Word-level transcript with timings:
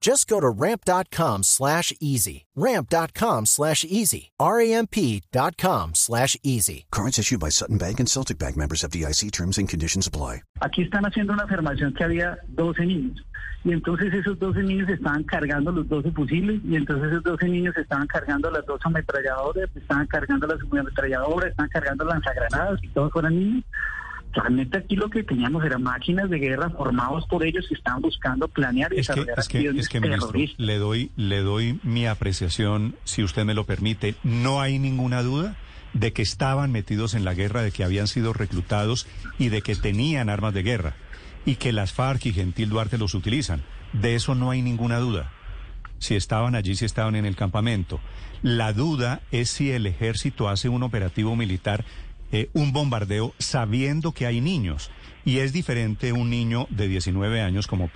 Just 0.00 0.28
go 0.28 0.40
to 0.40 0.48
ramp.com 0.48 1.42
slash 1.42 1.92
easy. 2.00 2.46
Ramp.com 2.54 3.46
slash 3.46 3.84
easy. 3.84 4.30
R-A-M-P.com 4.38 5.94
slash 5.94 6.36
easy. 6.42 6.86
Cards 6.90 7.18
issued 7.18 7.40
by 7.40 7.48
Sutton 7.48 7.78
Bank 7.78 7.98
and 7.98 8.08
Celtic 8.08 8.38
Bank 8.38 8.56
members 8.56 8.84
of 8.84 8.90
DIC 8.92 9.32
terms 9.32 9.58
and 9.58 9.68
conditions 9.68 10.06
apply. 10.06 10.42
Aquí 10.60 10.82
están 10.82 11.04
haciendo 11.04 11.32
una 11.32 11.44
afirmación 11.44 11.94
que 11.94 12.04
había 12.04 12.38
12 12.48 12.86
niños. 12.86 13.16
Y 13.64 13.72
entonces 13.72 14.14
esos 14.14 14.38
12 14.38 14.62
niños 14.62 14.88
estaban 14.88 15.24
cargando 15.24 15.72
los 15.72 15.88
12 15.88 16.12
fusiles. 16.12 16.60
Y 16.64 16.76
entonces 16.76 17.10
esos 17.10 17.24
12 17.24 17.48
niños 17.48 17.76
estaban 17.76 18.06
cargando 18.06 18.50
las 18.50 18.64
dos 18.66 18.80
ametralladoras, 18.84 19.68
estaban 19.74 20.06
cargando 20.06 20.46
las 20.46 20.58
ametralladoras, 20.62 21.50
estaban 21.50 21.70
cargando 21.70 22.04
las 22.04 22.14
lanzagranadas 22.14 22.82
y 22.82 22.88
todos 22.88 23.12
fueron 23.12 23.34
niños. 23.38 23.64
Realmente 24.32 24.78
aquí 24.78 24.94
lo 24.94 25.08
que 25.08 25.22
teníamos 25.22 25.64
eran 25.64 25.82
máquinas 25.82 26.28
de 26.28 26.38
guerra 26.38 26.70
formados 26.70 27.26
por 27.26 27.44
ellos 27.44 27.66
que 27.68 27.74
estaban 27.74 28.02
buscando 28.02 28.46
planear 28.48 28.92
y 28.92 29.00
Es 29.00 29.08
que, 29.08 29.12
desarrollar 29.14 29.38
es 29.38 29.48
que, 29.48 29.58
acciones 29.58 29.82
es 29.82 29.88
que 29.88 30.00
ministro, 30.00 30.26
terroristas. 30.28 30.66
le 30.66 30.78
doy, 30.78 31.10
le 31.16 31.40
doy 31.40 31.80
mi 31.82 32.06
apreciación, 32.06 32.96
si 33.04 33.22
usted 33.22 33.44
me 33.44 33.54
lo 33.54 33.64
permite. 33.64 34.14
No 34.22 34.60
hay 34.60 34.78
ninguna 34.78 35.22
duda 35.22 35.56
de 35.94 36.12
que 36.12 36.22
estaban 36.22 36.70
metidos 36.72 37.14
en 37.14 37.24
la 37.24 37.34
guerra, 37.34 37.62
de 37.62 37.72
que 37.72 37.84
habían 37.84 38.06
sido 38.06 38.32
reclutados 38.32 39.06
y 39.38 39.48
de 39.48 39.62
que 39.62 39.74
tenían 39.74 40.28
armas 40.28 40.52
de 40.54 40.62
guerra. 40.62 40.94
Y 41.46 41.56
que 41.56 41.72
las 41.72 41.92
FARC 41.92 42.26
y 42.26 42.32
Gentil 42.32 42.68
Duarte 42.68 42.98
los 42.98 43.14
utilizan. 43.14 43.62
De 43.94 44.14
eso 44.14 44.34
no 44.34 44.50
hay 44.50 44.60
ninguna 44.60 44.98
duda. 44.98 45.32
Si 45.98 46.14
estaban 46.14 46.54
allí, 46.54 46.74
si 46.76 46.84
estaban 46.84 47.16
en 47.16 47.24
el 47.24 47.36
campamento. 47.36 48.00
La 48.42 48.72
duda 48.72 49.22
es 49.32 49.50
si 49.50 49.72
el 49.72 49.86
ejército 49.86 50.48
hace 50.48 50.68
un 50.68 50.82
operativo 50.82 51.34
militar, 51.34 51.84
eh, 52.32 52.50
un 52.52 52.72
bombardeo, 52.72 53.34
sabiendo 53.38 54.12
que 54.12 54.26
hay 54.26 54.40
niños. 54.40 54.90
Y 55.24 55.38
es 55.38 55.52
diferente 55.52 56.12
un 56.12 56.30
niño 56.30 56.66
de 56.70 56.88
19 56.88 57.42
años 57.42 57.66
como 57.66 57.90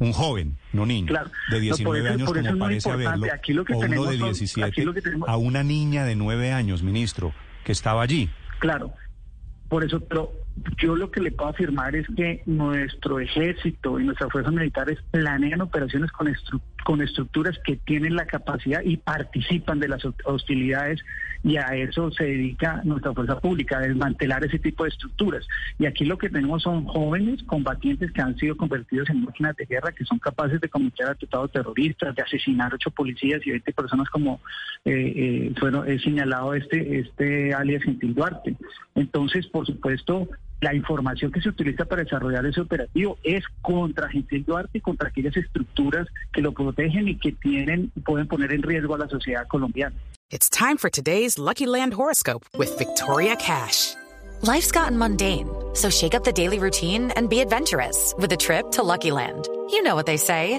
un 0.00 0.12
joven, 0.12 0.56
no 0.72 0.84
niño, 0.84 1.08
Claro. 1.08 1.30
de 1.50 1.56
No, 1.56 1.60
19 1.62 1.84
por 2.00 2.06
eso- 2.06 2.14
años 2.14 2.32
como 2.50 2.58
parece 2.58 2.90
haberlo, 2.90 3.26
Aquí 3.32 3.52
lo 3.52 3.64
que 3.64 3.72
o 3.74 3.78
uno 3.78 3.86
tenemos 3.88 4.10
de 4.10 4.18
son- 4.18 4.28
17, 4.28 4.68
aquí 4.68 4.82
lo 4.82 4.92
que 4.94 5.02
tenemos- 5.02 5.28
a 5.28 5.36
una 5.36 5.62
niña 5.62 6.04
de 6.04 6.16
9 6.16 6.52
años, 6.52 6.82
ministro, 6.82 7.32
que 7.64 7.70
estaba 7.72 8.02
allí. 8.02 8.30
Claro, 8.58 8.94
por 9.72 9.82
eso, 9.84 10.00
pero 10.00 10.30
yo 10.76 10.94
lo 10.96 11.10
que 11.10 11.22
le 11.22 11.30
puedo 11.32 11.48
afirmar 11.48 11.96
es 11.96 12.06
que 12.14 12.42
nuestro 12.44 13.20
ejército 13.20 13.98
y 13.98 14.04
nuestras 14.04 14.30
fuerzas 14.30 14.52
militares 14.52 14.98
planean 15.10 15.62
operaciones 15.62 16.12
con, 16.12 16.26
estru- 16.26 16.60
con 16.84 17.00
estructuras 17.00 17.58
que 17.64 17.76
tienen 17.76 18.14
la 18.14 18.26
capacidad 18.26 18.82
y 18.84 18.98
participan 18.98 19.80
de 19.80 19.88
las 19.88 20.02
hostilidades 20.26 21.00
y 21.44 21.56
a 21.56 21.74
eso 21.74 22.10
se 22.12 22.24
dedica 22.24 22.82
nuestra 22.84 23.12
fuerza 23.12 23.40
pública, 23.40 23.80
desmantelar 23.80 24.44
ese 24.44 24.58
tipo 24.58 24.84
de 24.84 24.90
estructuras. 24.90 25.44
Y 25.78 25.86
aquí 25.86 26.04
lo 26.04 26.16
que 26.18 26.28
tenemos 26.28 26.62
son 26.62 26.84
jóvenes 26.84 27.42
combatientes 27.44 28.12
que 28.12 28.20
han 28.20 28.36
sido 28.36 28.56
convertidos 28.56 29.10
en 29.10 29.24
máquinas 29.24 29.56
de 29.56 29.64
guerra, 29.66 29.90
que 29.92 30.04
son 30.04 30.18
capaces 30.18 30.60
de 30.60 30.68
cometer 30.68 31.06
atentados 31.06 31.50
terroristas, 31.50 32.14
de 32.14 32.22
asesinar 32.22 32.72
ocho 32.74 32.90
policías 32.90 33.44
y 33.44 33.50
20 33.50 33.72
personas 33.72 34.08
como 34.10 34.40
eh, 34.84 35.12
eh, 35.16 35.54
fueron 35.58 35.88
he 35.90 35.98
señalado 35.98 36.54
este, 36.54 37.00
este 37.00 37.54
alias 37.54 37.82
Gentil 37.82 38.14
Duarte. 38.14 38.54
Entonces, 38.94 39.46
por 39.46 39.61
supuesto, 39.66 40.28
la 40.60 40.74
información 40.74 41.32
que 41.32 41.40
se 41.40 41.48
utiliza 41.48 41.84
para 41.84 42.04
desarrollar 42.04 42.46
ese 42.46 42.60
operativo 42.60 43.18
es 43.24 43.44
contra 43.60 44.08
Gentil 44.08 44.44
Duarte 44.44 44.78
y 44.78 44.80
contra 44.80 45.08
aquellas 45.08 45.36
estructuras 45.36 46.06
que 46.32 46.40
lo 46.40 46.52
protegen 46.52 47.08
y 47.08 47.18
que 47.18 47.32
tienen 47.32 47.90
pueden 48.04 48.28
poner 48.28 48.52
en 48.52 48.62
riesgo 48.62 48.94
a 48.94 48.98
la 48.98 49.08
sociedad 49.08 49.46
colombiana. 49.48 49.96
It's 50.30 50.48
time 50.48 50.78
for 50.78 50.88
today's 50.88 51.38
Lucky 51.38 51.66
Land 51.66 51.94
horoscope 51.94 52.46
with 52.56 52.78
Victoria 52.78 53.36
Cash. 53.36 53.94
Life's 54.42 54.72
gotten 54.72 54.96
mundane, 54.96 55.48
so 55.74 55.90
shake 55.90 56.14
up 56.14 56.24
the 56.24 56.32
daily 56.32 56.58
routine 56.58 57.12
and 57.16 57.28
be 57.28 57.40
adventurous 57.40 58.14
with 58.18 58.32
a 58.32 58.36
trip 58.36 58.70
to 58.72 58.82
Lucky 58.82 59.10
Land. 59.10 59.48
You 59.70 59.82
know 59.82 59.94
what 59.94 60.06
they 60.06 60.16
say 60.16 60.58